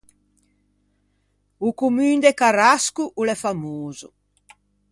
[1.67, 4.09] O commun de Carasco o l'é famoso.